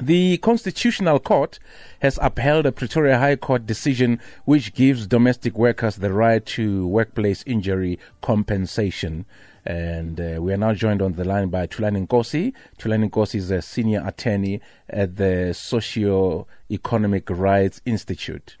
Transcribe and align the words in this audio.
The 0.00 0.38
Constitutional 0.38 1.20
Court 1.20 1.60
has 2.00 2.18
upheld 2.20 2.66
a 2.66 2.72
Pretoria 2.72 3.18
High 3.18 3.36
Court 3.36 3.64
decision 3.64 4.20
which 4.44 4.74
gives 4.74 5.06
domestic 5.06 5.56
workers 5.56 5.96
the 5.96 6.12
right 6.12 6.44
to 6.46 6.86
workplace 6.88 7.44
injury 7.46 8.00
compensation. 8.20 9.24
And 9.64 10.20
uh, 10.20 10.42
we 10.42 10.52
are 10.52 10.56
now 10.56 10.74
joined 10.74 11.00
on 11.00 11.12
the 11.12 11.24
line 11.24 11.48
by 11.48 11.68
Thulani 11.68 12.06
Nkosi. 12.06 12.52
Thulani 12.78 13.08
Nkosi 13.08 13.36
is 13.36 13.50
a 13.50 13.62
senior 13.62 14.02
attorney 14.04 14.60
at 14.90 15.16
the 15.16 15.54
Socio-Economic 15.54 17.30
Rights 17.30 17.80
Institute. 17.86 18.56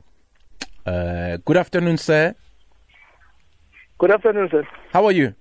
Uh, 0.86 1.38
good 1.44 1.56
afternoon, 1.56 1.98
sir. 1.98 2.34
Good 3.98 4.12
afternoon, 4.12 4.48
sir. 4.50 4.64
How 4.92 5.04
are 5.04 5.12
you? 5.12 5.34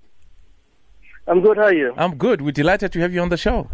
I'm 1.27 1.41
good. 1.41 1.57
How 1.57 1.63
are 1.63 1.73
you? 1.73 1.93
I'm 1.97 2.15
good. 2.15 2.41
We're 2.41 2.51
delighted 2.51 2.91
to 2.93 2.99
have 2.99 3.13
you 3.13 3.21
on 3.21 3.29
the 3.29 3.37
show. 3.37 3.69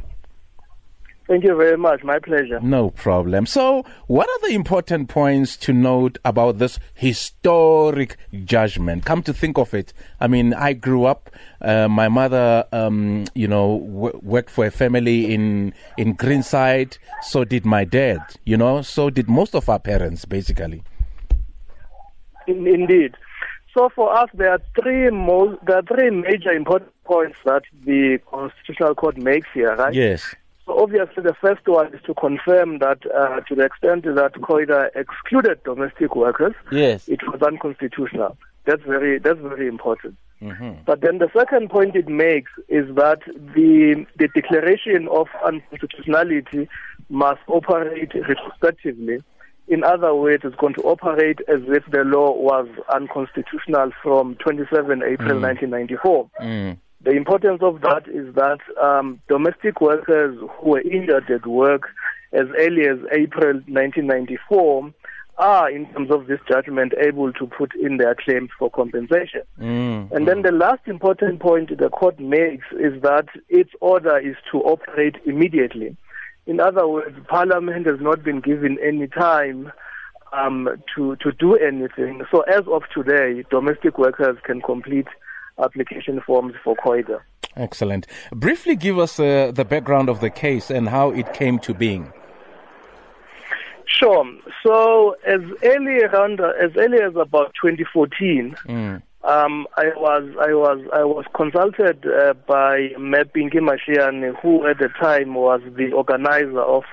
Thank 1.29 1.43
you 1.43 1.55
very 1.55 1.77
much. 1.77 2.03
My 2.03 2.17
pleasure. 2.17 2.59
No 2.59 2.89
problem. 2.89 3.45
So, 3.45 3.85
what 4.07 4.27
are 4.27 4.49
the 4.49 4.55
important 4.55 5.09
points 5.09 5.57
to 5.57 5.71
note 5.71 6.17
about 6.25 6.57
this 6.57 6.79
historic 6.95 8.17
judgment? 8.45 9.05
Come 9.05 9.21
to 9.21 9.31
think 9.31 9.59
of 9.59 9.75
it, 9.75 9.93
I 10.19 10.25
mean, 10.27 10.55
I 10.55 10.73
grew 10.73 11.05
up. 11.05 11.29
Uh, 11.61 11.87
my 11.87 12.09
mother, 12.09 12.65
um, 12.71 13.25
you 13.35 13.47
know, 13.47 13.77
w- 13.77 14.19
worked 14.23 14.49
for 14.49 14.65
a 14.65 14.71
family 14.71 15.31
in 15.31 15.71
in 15.97 16.15
Greenside. 16.15 16.97
So 17.21 17.43
did 17.43 17.63
my 17.63 17.85
dad. 17.85 18.21
You 18.43 18.57
know, 18.57 18.81
so 18.81 19.11
did 19.11 19.29
most 19.29 19.53
of 19.53 19.69
our 19.69 19.79
parents, 19.79 20.25
basically. 20.25 20.81
In, 22.47 22.65
indeed. 22.65 23.13
So 23.77 23.89
for 23.95 24.11
us, 24.17 24.29
there 24.33 24.49
are 24.49 24.61
three 24.81 25.11
most, 25.11 25.63
there 25.67 25.77
are 25.77 25.83
three 25.83 26.09
major 26.09 26.51
important 26.53 26.91
points 27.03 27.37
that 27.45 27.61
the 27.85 28.17
Constitutional 28.31 28.95
Court 28.95 29.17
makes 29.17 29.47
here, 29.53 29.75
right? 29.75 29.93
Yes. 29.93 30.33
Obviously, 30.69 31.23
the 31.23 31.35
first 31.41 31.67
one 31.67 31.93
is 31.93 32.01
to 32.05 32.13
confirm 32.13 32.79
that 32.79 32.99
uh, 33.15 33.39
to 33.41 33.55
the 33.55 33.63
extent 33.65 34.03
that 34.05 34.33
COIDA 34.33 34.89
excluded 34.95 35.63
domestic 35.63 36.15
workers, 36.15 36.53
yes, 36.71 37.07
it 37.07 37.21
was 37.27 37.41
unconstitutional. 37.41 38.37
That's 38.65 38.83
very 38.83 39.19
that's 39.19 39.39
very 39.39 39.67
important. 39.67 40.15
Mm-hmm. 40.41 40.83
But 40.85 41.01
then 41.01 41.17
the 41.17 41.29
second 41.35 41.69
point 41.69 41.95
it 41.95 42.07
makes 42.07 42.51
is 42.69 42.85
that 42.95 43.19
the 43.27 44.05
the 44.17 44.27
declaration 44.33 45.07
of 45.09 45.27
unconstitutionality 45.45 46.69
must 47.09 47.41
operate 47.47 48.11
retrospectively. 48.13 49.19
In 49.67 49.83
other 49.83 50.15
words, 50.15 50.43
it's 50.45 50.55
going 50.55 50.73
to 50.75 50.81
operate 50.81 51.39
as 51.47 51.59
if 51.67 51.83
the 51.91 52.03
law 52.03 52.31
was 52.33 52.67
unconstitutional 52.93 53.91
from 54.01 54.35
27 54.35 55.03
April 55.03 55.37
Mm. 55.39 55.41
1994. 55.41 56.29
Mm. 56.41 56.77
The 57.01 57.11
importance 57.11 57.61
of 57.61 57.81
that 57.81 58.07
is 58.07 58.33
that 58.35 58.59
um, 58.81 59.21
domestic 59.29 59.79
workers 59.79 60.37
who 60.57 60.69
were 60.69 60.81
injured 60.81 61.29
at 61.29 61.47
work 61.47 61.83
as 62.33 62.45
early 62.57 62.87
as 62.87 62.97
April 63.11 63.53
1994 63.67 64.93
are, 65.37 65.71
in 65.71 65.85
terms 65.93 66.11
of 66.11 66.27
this 66.27 66.39
judgment, 66.49 66.93
able 66.99 67.31
to 67.31 67.47
put 67.47 67.73
in 67.75 67.97
their 67.97 68.13
claims 68.13 68.49
for 68.59 68.69
compensation. 68.69 69.41
Mm. 69.57 70.11
And 70.11 70.27
then 70.27 70.41
the 70.41 70.51
last 70.51 70.81
important 70.87 71.39
point 71.39 71.75
the 71.77 71.89
court 71.89 72.19
makes 72.19 72.65
is 72.73 73.01
that 73.01 73.27
its 73.47 73.71
order 73.79 74.17
is 74.17 74.35
to 74.51 74.59
operate 74.59 75.15
immediately. 75.25 75.95
In 76.45 76.59
other 76.59 76.87
words, 76.87 77.15
Parliament 77.27 77.85
has 77.85 78.01
not 78.01 78.23
been 78.23 78.41
given 78.41 78.77
any 78.83 79.07
time 79.07 79.71
um, 80.33 80.67
to 80.95 81.15
to 81.17 81.31
do 81.31 81.55
anything. 81.55 82.23
So 82.31 82.41
as 82.41 82.63
of 82.67 82.83
today, 82.93 83.43
domestic 83.49 83.97
workers 83.97 84.37
can 84.43 84.61
complete 84.61 85.07
application 85.63 86.21
forms 86.21 86.53
for 86.63 86.75
COIDA. 86.77 87.19
Excellent. 87.55 88.07
Briefly 88.31 88.75
give 88.75 88.97
us 88.99 89.19
uh, 89.19 89.51
the 89.53 89.65
background 89.65 90.07
of 90.09 90.19
the 90.21 90.29
case 90.29 90.69
and 90.69 90.87
how 90.89 91.09
it 91.11 91.33
came 91.33 91.59
to 91.59 91.73
being. 91.73 92.11
Sure. 93.85 94.23
So 94.63 95.15
as 95.25 95.41
early 95.63 96.03
around 96.03 96.39
as 96.39 96.71
early 96.77 97.01
as 97.01 97.15
about 97.15 97.53
2014, 97.61 98.55
Mm. 98.67 99.01
um, 99.23 99.67
I 99.75 99.87
was 99.97 100.23
I 100.39 100.53
was 100.53 100.79
I 100.93 101.03
was 101.03 101.25
consulted 101.33 102.05
uh, 102.05 102.33
by 102.47 102.89
Mepinki 102.97 103.55
Mashiane, 103.59 104.35
who 104.41 104.65
at 104.67 104.77
the 104.77 104.89
time 104.89 105.33
was 105.33 105.61
the 105.75 105.91
organizer 105.91 106.61
of 106.61 106.83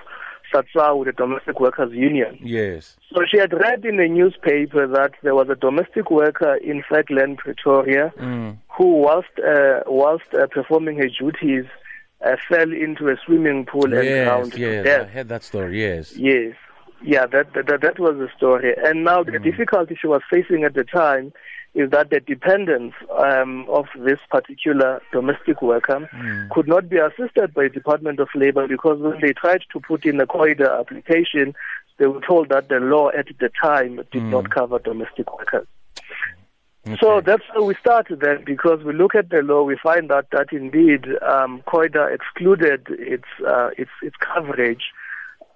SADSAWU, 0.53 1.05
the 1.07 1.13
Domestic 1.13 1.61
Workers 1.61 1.93
Union. 1.93 2.39
Yes. 2.43 2.97
So 3.13 3.23
she 3.31 3.39
had 3.39 3.53
read 3.53 3.85
in 3.85 3.97
the 3.97 4.09
newspaper 4.09 4.87
that 4.87 5.13
there 5.23 5.35
was 5.35 5.49
a 5.49 5.55
domestic 5.55 6.11
worker 6.11 6.55
in 6.57 6.83
Fatland, 6.83 7.39
Pretoria, 7.39 8.13
Mm. 8.19 8.57
who, 8.77 8.87
whilst 9.07 9.29
uh, 9.39 9.81
whilst 9.87 10.33
uh, 10.35 10.47
performing 10.47 10.97
her 10.99 11.09
duties, 11.09 11.65
uh, 12.25 12.37
fell 12.49 12.73
into 12.73 13.09
a 13.09 13.17
swimming 13.25 13.67
pool 13.67 13.93
and 13.93 14.05
Yes, 14.05 14.25
drowned 14.27 14.53
to 14.53 14.61
yes. 14.61 14.81
I 14.81 14.83
death. 14.89 15.09
heard 15.11 15.29
that 15.29 15.43
story. 15.43 15.81
Yes. 15.83 16.17
Yes, 16.17 16.55
yeah, 17.03 17.27
that 17.27 17.53
that, 17.55 17.81
that 17.83 17.99
was 17.99 18.17
the 18.17 18.29
story. 18.37 18.75
And 18.85 19.05
now 19.05 19.23
the 19.23 19.39
difficulty 19.39 19.97
she 20.01 20.07
was 20.07 20.23
facing 20.31 20.65
at 20.65 20.75
the 20.75 20.85
time 20.85 21.33
is 21.77 21.91
that 21.91 22.11
the 22.11 22.21
dependents 22.21 22.97
um, 23.19 23.67
of 23.69 23.87
this 23.99 24.19
particular 24.31 25.01
domestic 25.13 25.61
worker 25.61 26.09
could 26.51 26.67
not 26.67 26.89
be 26.89 26.97
assisted 26.97 27.53
by 27.53 27.65
the 27.65 27.69
Department 27.69 28.19
of 28.19 28.29
Labor 28.35 28.67
because 28.67 28.99
when 28.99 29.21
they 29.21 29.35
tried 29.35 29.63
to 29.73 29.81
put 29.81 30.07
in 30.07 30.19
a 30.21 30.27
COIDA 30.27 30.81
application, 30.81 31.55
they 31.99 32.07
were 32.07 32.23
told 32.23 32.49
that 32.49 32.69
the 32.69 32.81
law 32.81 33.11
at 33.11 33.27
the 33.39 33.51
time 33.63 34.01
did 34.11 34.23
not 34.23 34.51
cover 34.51 34.79
domestic 34.79 35.31
workers. 35.37 35.67
So 37.01 37.21
that's 37.21 37.43
how 37.53 37.65
we 37.65 37.75
started 37.75 38.21
then, 38.21 38.45
because 38.45 38.85
we 38.85 38.93
look 38.93 39.17
at 39.17 39.29
the 39.29 39.43
law, 39.43 39.65
we 39.65 39.77
find 39.77 40.11
out 40.13 40.29
that 40.31 40.53
indeed 40.53 41.05
um, 41.21 41.63
COIDA 41.67 42.15
excluded 42.15 42.87
its 42.91 43.25
uh, 43.47 43.71
its 43.77 43.91
its 44.03 44.17
coverage. 44.17 44.93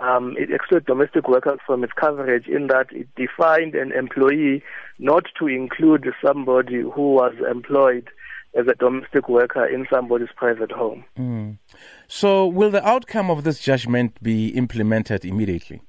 Um, 0.00 0.34
it 0.38 0.50
excluded 0.50 0.86
domestic 0.86 1.28
workers 1.28 1.58
from 1.66 1.84
its 1.84 1.92
coverage 1.92 2.46
in 2.46 2.68
that 2.68 2.86
it 2.90 3.06
defined 3.16 3.74
an 3.74 3.92
employee 3.92 4.62
not 4.98 5.24
to 5.38 5.46
include 5.46 6.06
somebody 6.24 6.80
who 6.80 7.12
was 7.12 7.34
employed 7.50 8.08
as 8.54 8.66
a 8.66 8.74
domestic 8.74 9.28
worker 9.28 9.66
in 9.66 9.86
somebody's 9.92 10.30
private 10.34 10.72
home. 10.72 11.04
Mm. 11.18 11.58
So, 12.08 12.46
will 12.46 12.70
the 12.70 12.86
outcome 12.86 13.30
of 13.30 13.44
this 13.44 13.60
judgment 13.60 14.20
be 14.22 14.48
implemented 14.48 15.24
immediately? 15.24 15.82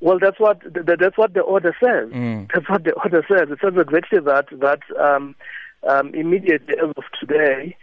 Well, 0.00 0.18
that's 0.20 0.38
what 0.38 0.60
th- 0.60 0.86
th- 0.86 0.98
that's 1.00 1.18
what 1.18 1.34
the 1.34 1.40
order 1.40 1.74
says. 1.82 2.10
Mm. 2.12 2.50
That's 2.52 2.68
what 2.68 2.84
the 2.84 2.92
order 2.92 3.24
says. 3.28 3.48
It 3.50 3.58
says 3.62 3.72
exactly 3.76 4.20
that. 4.20 4.46
That 4.60 4.80
um, 5.00 5.34
um, 5.88 6.14
immediately 6.14 6.74
as 6.82 6.92
of 6.96 7.04
today, 7.18 7.76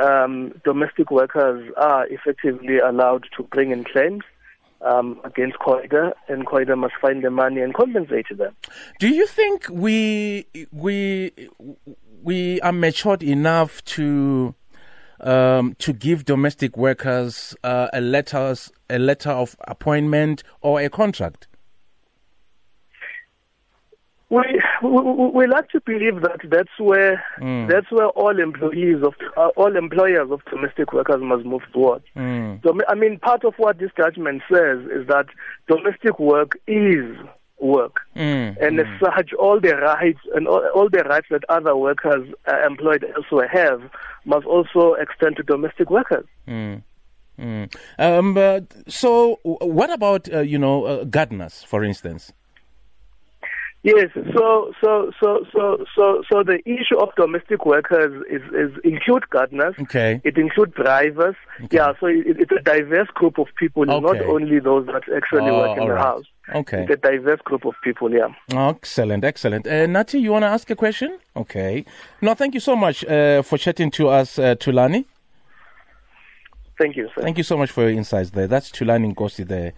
um, 0.00 0.52
domestic 0.64 1.10
workers 1.10 1.72
are 1.76 2.06
effectively 2.08 2.78
allowed 2.78 3.26
to 3.36 3.42
bring 3.44 3.70
in 3.70 3.84
claims 3.84 4.24
um, 4.80 5.20
against 5.24 5.58
COIDA, 5.58 6.12
and 6.28 6.46
COIDA 6.46 6.76
must 6.76 6.94
find 7.00 7.24
the 7.24 7.30
money 7.30 7.60
and 7.60 7.74
compensate 7.74 8.26
them. 8.36 8.54
Do 8.98 9.08
you 9.08 9.26
think 9.26 9.66
we 9.70 10.46
we 10.72 11.32
we 12.22 12.60
are 12.60 12.72
matured 12.72 13.22
enough 13.22 13.84
to 13.84 14.54
um, 15.20 15.74
to 15.78 15.92
give 15.92 16.24
domestic 16.24 16.76
workers 16.76 17.56
uh, 17.64 17.88
a 17.92 18.00
letters 18.00 18.70
a 18.90 18.98
letter 18.98 19.30
of 19.30 19.56
appointment 19.66 20.42
or 20.60 20.80
a 20.80 20.90
contract? 20.90 21.46
We, 24.30 24.60
we 24.88 25.26
we 25.30 25.46
like 25.46 25.68
to 25.70 25.80
believe 25.80 26.20
that 26.22 26.40
that's 26.48 26.78
where 26.78 27.22
Mm. 27.40 27.68
that's 27.68 27.90
where 27.90 28.08
all 28.08 28.38
employees 28.38 29.02
of 29.02 29.14
uh, 29.36 29.48
all 29.56 29.76
employers 29.76 30.30
of 30.30 30.44
domestic 30.50 30.92
workers 30.92 31.20
must 31.22 31.44
move 31.44 31.62
towards. 31.72 32.04
Mm. 32.16 32.62
So, 32.62 32.78
I 32.88 32.94
mean, 32.94 33.18
part 33.18 33.44
of 33.44 33.54
what 33.56 33.78
this 33.78 33.90
judgment 33.96 34.42
says 34.50 34.78
is 34.90 35.06
that 35.08 35.26
domestic 35.68 36.18
work 36.18 36.58
is 36.66 37.16
work. 37.60 37.96
Mm. 38.16 38.56
And 38.60 38.80
as 38.80 38.86
such, 39.00 39.32
all 39.34 39.60
the 39.60 39.76
rights 39.76 40.20
and 40.34 40.46
all, 40.46 40.64
all 40.74 40.88
the 40.90 41.02
rights 41.04 41.26
that 41.30 41.44
other 41.48 41.74
workers 41.76 42.28
uh, 42.46 42.66
employed 42.66 43.04
elsewhere 43.16 43.48
have 43.48 43.80
must 44.24 44.46
also 44.46 44.94
extend 44.94 45.36
to 45.36 45.42
domestic 45.42 45.90
workers. 45.90 46.26
Mm. 46.46 46.82
Mm. 47.38 47.74
Um, 47.98 48.34
but 48.34 48.64
so, 48.86 49.40
what 49.42 49.90
about 49.90 50.32
uh, 50.32 50.40
you 50.40 50.58
know 50.58 50.84
uh, 50.84 51.04
gardeners, 51.04 51.64
for 51.64 51.82
instance? 51.82 52.32
Yes, 53.84 54.08
so 54.34 54.72
so 54.80 55.12
so 55.20 55.44
so 55.52 55.84
so 55.94 56.22
so 56.30 56.42
the 56.42 56.58
issue 56.64 56.98
of 56.98 57.14
domestic 57.16 57.66
workers 57.66 58.24
is, 58.30 58.40
is 58.54 58.70
include 58.82 59.28
gardeners. 59.28 59.74
Okay. 59.82 60.22
It 60.24 60.38
includes 60.38 60.72
drivers. 60.74 61.36
Yeah, 61.70 61.92
so 62.00 62.06
it, 62.06 62.24
it's 62.40 62.50
a 62.52 62.62
diverse 62.62 63.08
group 63.08 63.38
of 63.38 63.48
people, 63.56 63.84
not 63.84 64.18
only 64.22 64.58
those 64.58 64.86
that 64.86 65.02
actually 65.14 65.50
Oh, 65.50 65.58
work 65.58 65.78
in 65.78 65.86
the 65.86 65.92
right. 65.92 66.02
house. 66.02 66.24
Okay. 66.54 66.84
It's 66.84 66.92
a 66.92 66.96
diverse 66.96 67.40
group 67.44 67.66
of 67.66 67.74
people. 67.84 68.10
Yeah. 68.10 68.28
Excellent, 68.50 69.22
excellent. 69.22 69.66
Uh, 69.66 69.84
Nati, 69.86 70.18
you 70.18 70.32
want 70.32 70.44
to 70.44 70.48
ask 70.48 70.70
a 70.70 70.76
question? 70.76 71.18
Okay. 71.36 71.84
No, 72.22 72.32
thank 72.32 72.54
you 72.54 72.60
so 72.60 72.74
much 72.76 73.04
uh, 73.04 73.42
for 73.42 73.58
chatting 73.58 73.90
to 73.92 74.08
us, 74.08 74.38
uh, 74.38 74.54
Thulani. 74.54 75.04
Thank 76.78 76.96
you, 76.96 77.08
sir. 77.14 77.20
Thank 77.22 77.36
you 77.38 77.44
so 77.44 77.56
much 77.58 77.70
for 77.70 77.82
your 77.82 77.90
insights 77.90 78.30
there. 78.30 78.46
That's 78.46 78.70
Thulani 78.72 79.14
Nkosi 79.14 79.46
there, 79.46 79.72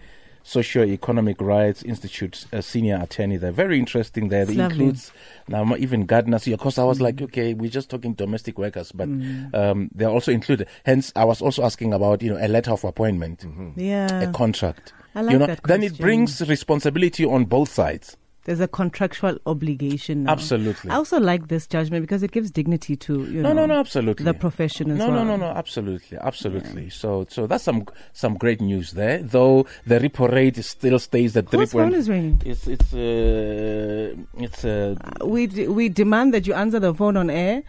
Socio-Economic 0.47 1.41
Rights 1.41 1.83
Institute 1.83 2.45
uh, 2.53 2.61
senior 2.61 2.97
attorney 3.01 3.35
there. 3.37 3.51
Very 3.51 3.77
interesting 3.77 4.29
there. 4.29 4.43
It's 4.43 4.51
It 4.51 4.57
lovely. 4.57 4.77
includes 4.85 5.11
now 5.49 5.75
even 5.75 6.05
gardeners. 6.05 6.45
Because 6.45 6.77
I 6.77 6.83
was 6.85 7.01
like, 7.01 7.21
okay, 7.21 7.53
we're 7.53 7.69
just 7.69 7.89
talking 7.89 8.13
domestic 8.13 8.57
workers, 8.57 8.91
but 8.93 9.09
Mm. 9.09 9.53
um, 9.53 9.89
they're 9.93 10.09
also 10.09 10.31
included. 10.31 10.67
Hence, 10.85 11.11
I 11.17 11.25
was 11.25 11.41
also 11.41 11.63
asking 11.63 11.93
about 11.93 12.21
you 12.21 12.29
know 12.31 12.37
a 12.43 12.47
letter 12.47 12.71
of 12.71 12.83
appointment, 12.85 13.45
Yeah. 13.75 14.21
a 14.21 14.31
contract. 14.31 14.93
I 15.15 15.21
like 15.21 15.33
you 15.33 15.39
know, 15.39 15.47
that 15.47 15.61
then 15.63 15.83
it 15.83 15.97
brings 15.97 16.41
responsibility 16.47 17.25
on 17.25 17.45
both 17.45 17.69
sides. 17.69 18.15
There's 18.47 18.61
a 18.61 18.67
contractual 18.67 19.37
obligation 19.45 20.23
now. 20.23 20.31
Absolutely. 20.31 20.89
I 20.89 20.95
also 20.95 21.19
like 21.19 21.49
this 21.49 21.67
judgment 21.67 22.01
because 22.03 22.23
it 22.23 22.31
gives 22.31 22.49
dignity 22.49 22.95
to 22.95 23.25
you 23.25 23.41
No, 23.41 23.49
know 23.51 23.65
no, 23.67 23.73
no, 23.73 23.79
absolutely. 23.81 24.23
the 24.23 24.33
profession 24.33 24.89
as 24.89 24.99
no, 24.99 25.09
well. 25.09 25.25
No, 25.25 25.35
no, 25.35 25.35
no, 25.35 25.47
absolutely, 25.47 26.17
absolutely. 26.17 26.89
So, 26.89 27.27
so 27.29 27.45
that's 27.45 27.65
some 27.65 27.85
some 28.13 28.35
great 28.37 28.61
news 28.61 28.91
there. 28.93 29.17
Though 29.21 29.67
the 29.85 29.99
repo 29.99 30.31
rate 30.31 30.55
still 30.63 30.97
stays 30.97 31.35
at 31.35 31.49
three 31.49 31.59
Whose 31.59 31.73
phone 31.73 31.93
is 31.93 32.07
ringing? 32.07 32.41
It's 32.45 32.67
it's 32.67 32.93
uh, 32.93 34.15
it's 34.37 34.63
uh, 34.63 34.95
We 35.25 35.47
d- 35.47 35.67
we 35.67 35.89
demand 35.89 36.33
that 36.33 36.47
you 36.47 36.53
answer 36.53 36.79
the 36.79 36.93
phone 36.93 37.17
on 37.17 37.29
air, 37.29 37.63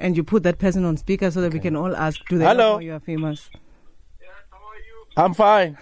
and 0.00 0.16
you 0.16 0.24
put 0.24 0.42
that 0.42 0.58
person 0.58 0.84
on 0.84 0.96
speaker 0.96 1.30
so 1.30 1.42
that 1.42 1.52
we 1.52 1.60
can 1.60 1.76
all 1.76 1.94
ask, 1.94 2.18
do 2.28 2.38
they 2.38 2.44
Hello? 2.44 2.72
know 2.74 2.78
you 2.80 2.92
are 2.94 3.00
famous? 3.00 3.48
I'm 5.16 5.32
fine. 5.32 5.78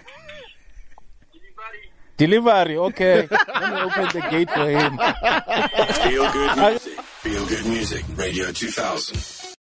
Delivery, 2.17 2.77
okay. 2.77 3.27
Let 3.29 3.73
me 3.73 3.81
open 3.81 4.07
the 4.13 4.27
gate 4.29 4.49
for 4.49 4.69
him. 4.69 4.97
Feel 6.03 6.31
good 6.31 6.57
music. 6.57 6.99
Feel 7.23 7.45
good 7.47 7.65
music. 7.65 8.05
Radio 8.15 8.51
2000. 8.51 9.42